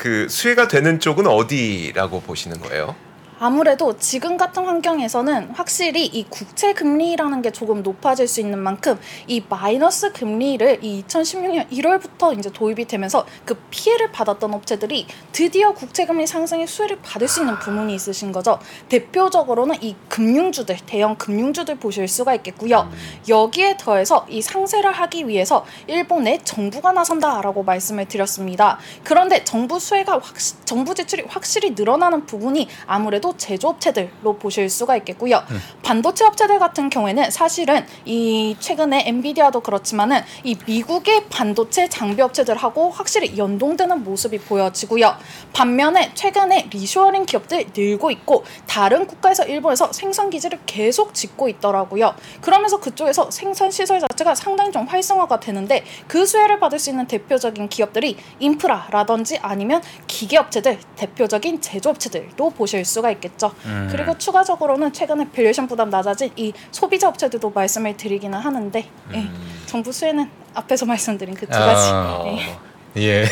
[0.00, 2.96] 그 수혜가 되는 쪽은 어디라고 보시는 거예요?
[3.42, 9.42] 아무래도 지금 같은 환경에서는 확실히 이 국채 금리라는 게 조금 높아질 수 있는 만큼 이
[9.48, 16.26] 마이너스 금리를 이 2016년 1월부터 이제 도입이 되면서 그 피해를 받았던 업체들이 드디어 국채 금리
[16.26, 18.58] 상승의 수혜를 받을 수 있는 부분이 있으신 거죠.
[18.90, 22.90] 대표적으로는 이 금융주들, 대형 금융주들 보실 수가 있겠고요.
[23.26, 28.78] 여기에 더해서 이 상세를 하기 위해서 일본의 정부가 나선다라고 말씀을 드렸습니다.
[29.02, 35.42] 그런데 정부 수혜가 확시, 정부 지출이 확실히 늘어나는 부분이 아무래도 제조업체들로 보실 수가 있겠고요.
[35.82, 43.36] 반도체 업체들 같은 경우에는 사실은 이 최근에 엔비디아도 그렇지만은 이 미국의 반도체 장비 업체들하고 확실히
[43.36, 45.16] 연동되는 모습이 보여지고요.
[45.52, 52.14] 반면에 최근에 리쇼어링 기업들 늘고 있고 다른 국가에서 일본에서 생산 기지를 계속 짓고 있더라고요.
[52.40, 57.68] 그러면서 그쪽에서 생산 시설 자체가 상당히 좀 활성화가 되는데 그 수혜를 받을 수 있는 대표적인
[57.68, 63.52] 기업들이 인프라라든지 아니면 기계 업체들, 대표적인 제조업체들도 보실 수가 있 겠죠.
[63.66, 63.88] 음.
[63.90, 69.30] 그리고 추가적으로는 최근에 밸류에이션 부담 낮아진 이 소비자 업체들도 말씀을 드리기는 하는데 예,
[69.66, 71.90] 정부 수혜는 앞에서 말씀드린 그 두 가지.
[71.92, 73.02] 아, 예.
[73.02, 73.24] 예.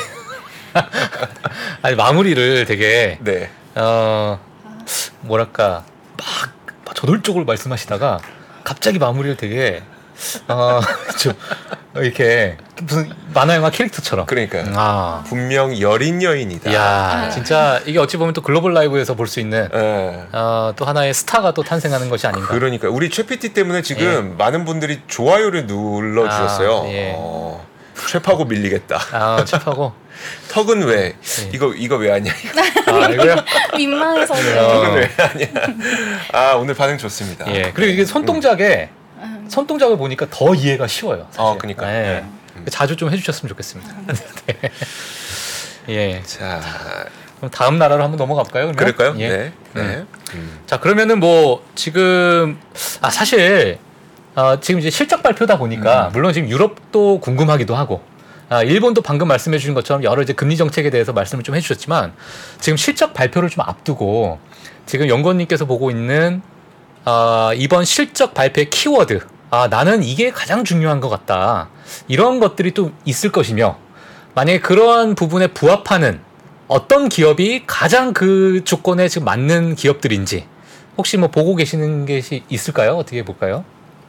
[1.82, 3.50] 아니 마무리를 되게 네.
[3.74, 4.38] 어
[5.22, 5.84] 뭐랄까
[6.16, 8.18] 막 저돌적으로 말씀하시다가
[8.64, 9.82] 갑자기 마무리를 되게
[10.48, 11.32] 어좀
[11.96, 14.26] 이렇게 무슨 만화 영화 캐릭터처럼.
[14.26, 14.64] 그러니까요.
[14.76, 15.24] 아.
[15.26, 16.72] 분명 여린 여인이다.
[16.72, 20.26] 야 진짜 이게 어찌 보면 또 글로벌 라이브에서 볼 수 있는 예.
[20.32, 22.48] 어, 또 하나의 스타가 또 탄생하는 것이 아닌가.
[22.48, 26.82] 그러니까 우리 최PT 때문에 지금 많은 분들이 좋아요를 눌러 주셨어요.
[26.84, 27.12] 아, 예.
[27.16, 27.66] 어,
[28.08, 28.98] 최파고 밀리겠다.
[29.12, 29.92] 아 칩하고
[30.50, 31.14] 턱은 왜 예.
[31.52, 32.32] 이거 이거 왜 하냐?
[32.86, 33.36] 아 이거요.
[33.76, 34.36] 민망해서 어.
[34.36, 35.46] 턱은 왜 하냐?
[36.32, 37.44] 아 오늘 반응 좋습니다.
[37.54, 38.88] 예 그리고 이게 손동작에
[39.48, 41.26] 손동작을 보니까 더 이해가 쉬워요.
[41.30, 41.40] 사실.
[41.40, 41.90] 어, 그러니까.
[41.92, 42.24] 예.
[42.64, 42.70] 네.
[42.70, 43.94] 자주 좀 해주셨으면 좋겠습니다.
[44.46, 44.70] 네.
[45.88, 46.22] 예.
[46.24, 46.60] 자
[47.38, 48.72] 그럼 다음 나라로 한번 넘어가 볼까요?
[48.72, 48.76] 그러면?
[48.76, 49.14] 그럴까요?
[49.20, 49.28] 예.
[49.28, 49.52] 네.
[49.74, 49.82] 네.
[49.82, 50.06] 음.
[50.34, 50.58] 음.
[50.66, 52.58] 자 그러면은 뭐 지금
[53.00, 53.78] 아 사실
[54.34, 56.12] 어, 지금 이제 실적 발표다 보니까 음.
[56.12, 58.02] 물론 지금 유럽도 궁금하기도 하고
[58.50, 62.14] 아, 일본도 방금 말씀해 주신 것처럼 여러 이제 금리 정책에 대해서 말씀을 좀 해주셨지만
[62.60, 64.38] 지금 실적 발표를 좀 앞두고
[64.86, 66.40] 지금 연구원님께서 보고 있는
[67.04, 71.68] 아, 이번 실적 발표의 키워드 아 나는 이게 가장 중요한 것 같다
[72.06, 73.78] 이런 것들이 또 있을 것이며
[74.34, 76.20] 만약에 그러한 부분에 부합하는
[76.68, 80.46] 어떤 기업이 가장 그 조건에 지금 맞는 기업들인지
[80.98, 82.96] 혹시 뭐 보고 계시는 게 시- 있을까요?
[82.96, 83.64] 어떻게 볼까요?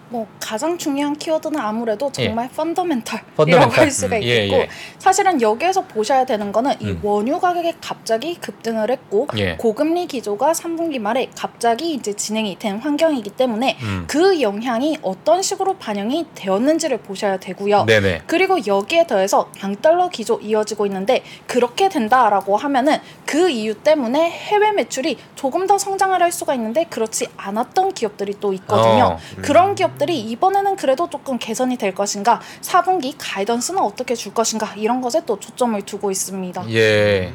[0.09, 3.79] 뭐 가장 중요한 키워드는 아무래도 정말 펀더멘탈이라고 펀더멘탈.
[3.79, 4.69] 할 수가 음, 예, 있겠고 예.
[4.97, 6.99] 사실은 여기에서 보셔야 되는 거는 이 음.
[7.03, 9.55] 원유 가격이 갑자기 급등을 했고 예.
[9.55, 14.05] 고금리 기조가 3분기 말에 갑자기 이제 진행이 된 환경이기 때문에 음.
[14.07, 17.85] 그 영향이 어떤 식으로 반영이 되었는지를 보셔야 되고요.
[17.85, 18.23] 네네.
[18.25, 25.17] 그리고 여기에 더해서 양달러 기조 이어지고 있는데 그렇게 된다라고 하면은 그 이유 때문에 해외 매출이
[25.35, 29.03] 조금 더 성장을 할 수가 있는데 그렇지 않았던 기업들이 또 있거든요.
[29.03, 34.73] 어, 그런 기업 들이 이번에는 그래도 조금 개선이 될 것인가, 4분기 가이던스는 어떻게 줄 것인가
[34.75, 36.71] 이런 것에 또 초점을 두고 있습니다.
[36.71, 37.33] 예.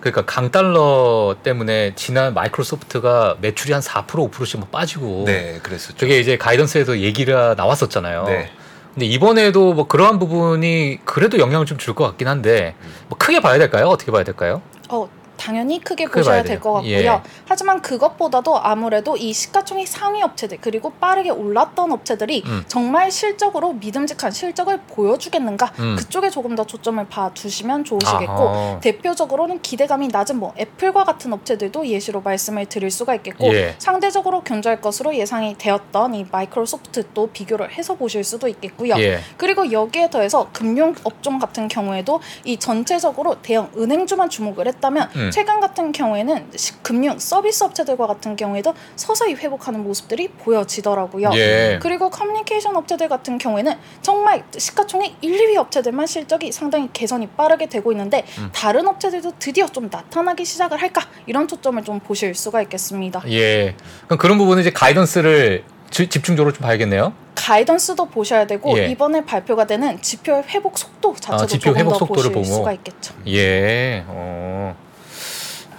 [0.00, 5.96] 그러니까 강달러 때문에 지난 마이크로소프트가 매출이 한 4% 5%씩 뭐 빠지고 네, 그랬었죠.
[5.96, 8.24] 저게 이제 가이던스에서 얘기가 나왔었잖아요.
[8.24, 8.50] 네.
[8.94, 12.74] 근데 이번에도 뭐 그러한 부분이 그래도 영향을 좀 줄 것 같긴 한데
[13.08, 13.86] 뭐 크게 봐야 될까요?
[13.88, 14.62] 어떻게 봐야 될까요?
[14.88, 16.56] 어, 당연히 크게 보셔야 될.
[16.60, 16.90] 것 같고요.
[16.90, 17.20] 예.
[17.46, 22.64] 하지만 그것보다도 아무래도 이 시가총액 상위 업체들 그리고 빠르게 올랐던 업체들이 음.
[22.66, 25.96] 정말 실적으로 믿음직한 실적을 보여주겠는가 음.
[25.96, 28.80] 그쪽에 조금 더 초점을 봐두시면 좋으시겠고 아하.
[28.80, 33.74] 대표적으로는 기대감이 낮은 뭐 애플과 같은 업체들도 예시로 말씀을 드릴 수가 있겠고 예.
[33.78, 38.94] 상대적으로 견조할 것으로 예상이 되었던 이 마이크로소프트도 비교를 해서 보실 수도 있겠고요.
[38.98, 39.20] 예.
[39.36, 45.25] 그리고 여기에 더해서 금융 업종 같은 경우에도 이 전체적으로 대형 은행주만 주목을 했다면 음.
[45.30, 51.30] 최근 같은 경우에는 시- 금융 서비스 업체들과 같은 경우에도 서서히 회복하는 모습들이 보여지더라고요.
[51.34, 51.78] 예.
[51.82, 57.92] 그리고 커뮤니케이션 업체들 같은 경우에는 정말 시가총액 1, 2위 업체들만 실적이 상당히 개선이 빠르게 되고
[57.92, 58.50] 있는데 음.
[58.54, 63.22] 다른 업체들도 드디어 좀 나타나기 시작을 할까 이런 초점을 좀 보실 수가 있겠습니다.
[63.30, 63.74] 예.
[64.06, 67.12] 그럼 그런 부분은 이제 가이던스를 지- 집중적으로 좀 봐야겠네요.
[67.36, 68.86] 가이던스도 보셔야 되고 예.
[68.88, 72.56] 이번에 발표가 되는 지표의 회복 속도 자체도 아, 지표 조금 회복 더 속도를 보실 보고.
[72.56, 73.14] 수가 있겠죠.
[73.28, 74.02] 예.
[74.08, 74.74] 어.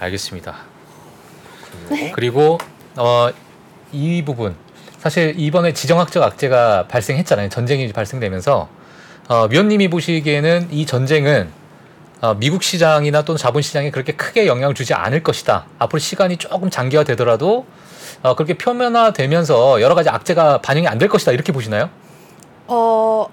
[0.00, 0.56] 알겠습니다.
[1.90, 2.12] 네.
[2.14, 2.58] 그리고
[2.96, 3.30] 어,
[3.92, 4.54] 이 부분
[4.98, 7.48] 사실 이번에 지정학적 악재가 발생했잖아요.
[7.48, 8.68] 전쟁이 발생되면서
[9.28, 11.50] 어, 위원님이 보시기에는 이 전쟁은
[12.20, 15.66] 어, 미국 시장이나 또는 자본 시장에 그렇게 크게 영향을 주지 않을 것이다.
[15.78, 17.66] 앞으로 시간이 조금 장기화 되더라도
[18.22, 21.30] 어, 그렇게 표면화되면서 여러 가지 악재가 반영이 안 될 것이다.
[21.32, 21.90] 이렇게 보시나요?
[22.66, 23.28] 어,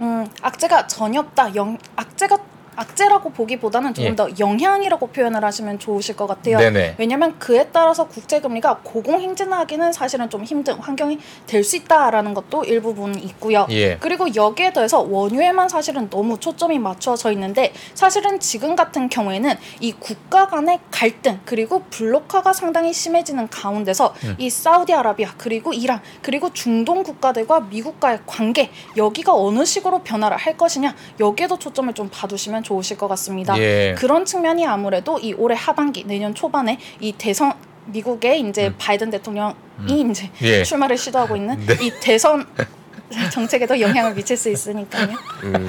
[0.00, 1.54] 음, 악재가 전혀 없다.
[1.54, 2.38] 영, 악재가
[2.76, 4.16] 악재라고 보기보다는 조금 예.
[4.16, 6.58] 더 영향이라고 표현을 하시면 좋으실 것 같아요.
[6.58, 6.96] 네네.
[6.98, 12.64] 왜냐하면 그에 따라서 국제 금리가 고공 행진하기는 사실은 좀 힘든 환경이 될 수 있다라는 것도
[12.64, 13.66] 일부분 있고요.
[13.70, 13.96] 예.
[13.98, 20.48] 그리고 여기에 더해서 원유에만 사실은 너무 초점이 맞춰져 있는데 사실은 지금 같은 경우에는 이 국가
[20.48, 24.34] 간의 갈등 그리고 블록화가 상당히 심해지는 가운데서 음.
[24.38, 30.94] 이 사우디아라비아 그리고 이란 그리고 중동 국가들과 미국과의 관계 여기가 어느 식으로 변화를 할 것이냐
[31.20, 33.58] 여기에도 초점을 좀 봐두시면 좋으실 것 같습니다.
[33.58, 33.94] 예.
[33.98, 37.52] 그런 측면이 아무래도 이 올해 하반기 내년 초반에 이 대선
[37.86, 38.74] 미국의 이제 음.
[38.78, 39.54] 바이든 대통령이
[40.10, 40.62] 이제 예.
[40.62, 41.76] 출마를 시도하고 있는 네.
[41.80, 42.46] 이 대선
[43.30, 45.08] 정책에도 영향을 미칠 수 있으니까요.
[45.42, 45.68] 음,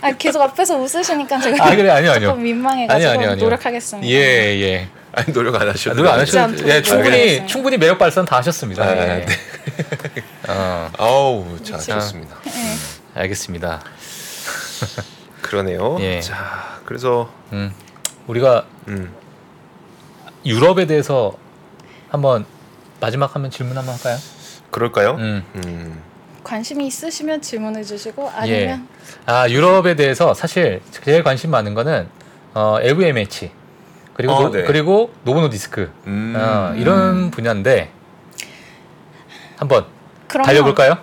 [0.00, 2.28] 아, 계속 앞에서 웃으시니까 제가 아 그래 아니요 아니요.
[2.30, 3.44] 조금 민망해가지고 아니요, 아니요.
[3.44, 4.08] 노력하겠습니다.
[4.08, 4.88] 예 예.
[5.12, 6.20] 아니 노력 안 아, 하셔도 노력 안.
[6.20, 7.46] 하셔도 예, 충분히 노력하겠습니다.
[7.46, 8.82] 충분히 매력 발산 다 하셨습니다.
[8.82, 9.26] 아, 예.
[9.26, 9.26] 네.
[10.48, 12.36] 어, 아우 잘하셨습니다.
[12.46, 13.20] 예.
[13.20, 13.82] 알겠습니다.
[15.52, 15.98] 그러네요.
[16.00, 16.20] 예.
[16.20, 17.70] 자 그래서 음,
[18.26, 19.12] 우리가 음,
[20.46, 21.34] 유럽에 대해서
[22.08, 22.46] 한번
[23.00, 24.16] 마지막 한번 질문 한번 할까요?
[24.70, 25.16] 그럴까요?
[25.18, 25.44] 음.
[25.56, 26.02] 음.
[26.42, 28.88] 관심이 있으시면 질문해 주시고 아니면
[29.26, 32.08] 아 유럽에 대해서 사실 제일 관심 많은 거는
[32.54, 33.50] 어, LVMH
[34.14, 34.62] 그리고 어, 노, 네.
[34.62, 36.34] 그리고 노브노디스크 음.
[36.34, 37.90] 어, 이런 분야인데
[39.58, 39.84] 한번
[40.28, 40.96] 그러면 달려볼까요?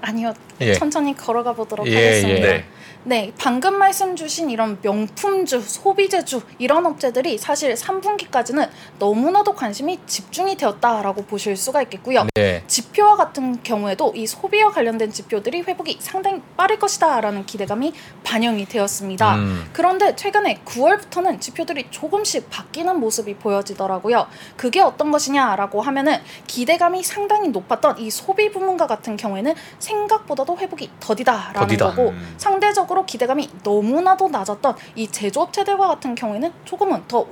[0.00, 0.72] 아니요 예.
[0.72, 2.48] 천천히 걸어가 보도록 예, 하겠습니다.
[2.48, 2.52] 예.
[2.52, 2.64] 네.
[3.04, 8.68] 네, 방금 말씀 주신 이런 명품주, 소비재주 이런 업체들이 사실 3분기까지는
[9.00, 12.26] 너무나도 관심이 집중이 되었다라고 보실 수가 있겠고요.
[12.34, 12.62] 네.
[12.68, 19.34] 지표와 같은 경우에도 이 소비와 관련된 지표들이 회복이 상당히 빠를 것이다라는 기대감이 반영이 되었습니다.
[19.34, 19.68] 음.
[19.72, 24.28] 그런데 최근에 9월부터는 지표들이 조금씩 바뀌는 모습이 보여지더라고요.
[24.56, 31.60] 그게 어떤 것이냐라고 하면은 기대감이 상당히 높았던 이 소비 부문과 같은 경우에는 생각보다도 회복이 더디다라는
[31.62, 31.90] 더디다.
[31.90, 32.34] 거고 음.
[32.36, 37.26] 상대적으로 기대감이 너무나도 낮았던 이 제조업체들과 같은 경우에는 조금은 더,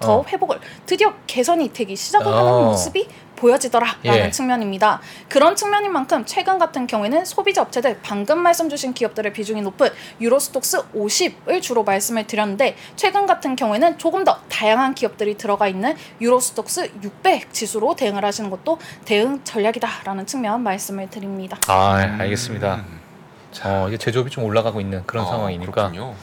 [0.00, 0.24] 더 어.
[0.26, 2.36] 회복을 드디어 개선이 되기 시작을 어.
[2.36, 4.30] 하는 모습이 보여지더라라는 예.
[4.30, 5.00] 측면입니다.
[5.28, 9.88] 그런 측면인 만큼 최근 같은 경우에는 소비자 업체들 방금 말씀 주신 기업들의 비중이 높은
[10.20, 16.92] 유로스톡스 50을 주로 말씀을 드렸는데 최근 같은 경우에는 조금 더 다양한 기업들이 들어가 있는 유로스톡스
[17.02, 21.58] 600 지수로 대응을 하시는 것도 대응 전략이다라는 측면 말씀을 드립니다.
[21.68, 22.76] 아 알겠습니다.
[22.76, 23.03] 음.
[23.62, 25.72] 어, 이게 제조업이 좀 올라가고 있는 그런 아, 상황이니까.
[25.72, 26.14] 그렇군요.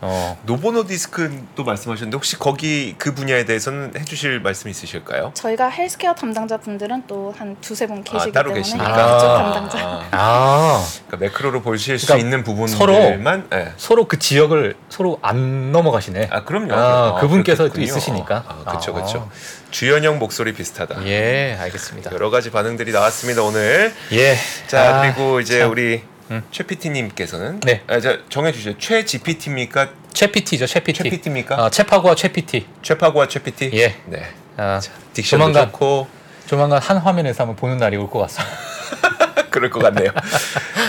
[0.00, 5.30] 어, 노보노 디스크도 말씀하셨는데 혹시 거기 그 분야에 대해서는 해주실 말씀 있으실까요?
[5.34, 8.86] 저희가 헬스케어 담당자 분들은 또 한 두세 분 계시기 따로 때문에 계시니까.
[8.86, 9.52] 그쪽 아.
[9.52, 9.78] 담당자.
[9.78, 13.72] 아, 아 그러니까 매크로로 보실 수 그러니까 있는 부분들만 예.
[13.76, 16.28] 서로 그 지역을 서로 안 넘어가시네.
[16.30, 16.74] 아 그럼요.
[16.74, 17.80] 아, 아, 그분께서 또.
[17.80, 18.44] 있으시니까.
[18.46, 18.94] 아, 그렇죠, 아.
[18.94, 19.30] 그렇죠.
[19.70, 21.04] 주연형 목소리 비슷하다.
[21.06, 22.12] 예, 알겠습니다.
[22.12, 23.92] 여러 가지 반응들이 나왔습니다 오늘.
[24.12, 24.36] 예.
[24.68, 25.70] 자 아, 그리고 이제 참.
[25.70, 26.42] 우리 음.
[26.50, 27.82] 최 PT님께서는 네.
[27.86, 28.74] 아, 자, 정해주세요.
[28.78, 29.88] 최 GPT입니까?
[30.12, 31.02] 최 PT죠, 최 PT.
[31.02, 31.56] 최 PT입니까?
[31.56, 32.66] 어, 최파고와 최 PT.
[32.82, 33.70] 최파고와 최 PT?
[33.74, 33.96] 예.
[34.06, 34.22] 네.
[34.56, 34.80] 아,
[35.14, 36.06] 딕션도 조만간 좋고
[36.46, 38.56] 조만간 한 화면에서 한번 보는 날이 올 것 같습니다.
[39.50, 40.10] 그럴 것 같네요.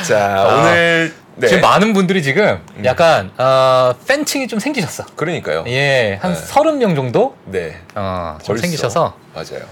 [0.07, 1.47] 자 아, 오늘 네.
[1.47, 2.85] 지금 많은 분들이 지금 음.
[2.85, 5.05] 약간 어, 팬층이 좀 생기셨어.
[5.15, 5.65] 그러니까요.
[5.67, 6.39] 예, 한 네.
[6.39, 7.79] 서른 명 정도 네.
[7.95, 8.61] 어, 좀 벌써.
[8.61, 9.65] 생기셔서 맞아요.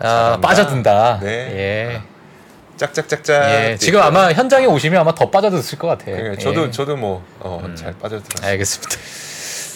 [0.00, 0.40] 아, 잘한다.
[0.48, 1.20] 빠져든다.
[1.22, 1.28] 네.
[1.28, 2.02] 예.
[2.76, 3.50] 짝짝짝짝.
[3.50, 3.76] 예.
[3.78, 6.16] 지금 아마 현장에 오시면 아마 더 빠져드실 것 같아요.
[6.16, 6.70] 네, 저도 예.
[6.70, 7.94] 저도 뭐잘 음.
[8.00, 8.50] 빠져들었어요.
[8.50, 8.96] 알겠습니다.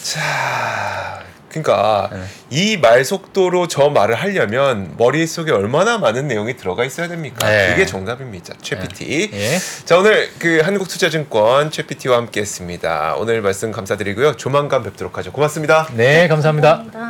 [0.02, 2.22] 자 그러니까 네.
[2.50, 7.48] 이말 속도로 저 말을 하려면 머릿속에 얼마나 많은 내용이 들어가 있어야 됩니까?
[7.48, 7.70] 네.
[7.70, 8.54] 그게 정답입니다.
[8.62, 9.30] 최 PT.
[9.32, 9.58] 예.
[9.84, 13.16] 자 오늘 그 한국투자증권 최 PT와 함께 했습니다.
[13.18, 14.36] 오늘 말씀 감사드리고요.
[14.36, 15.32] 조만간 뵙도록 하죠.
[15.32, 15.88] 고맙습니다.
[15.92, 16.84] 네, 감사합니다.
[16.84, 17.09] 감사합니다.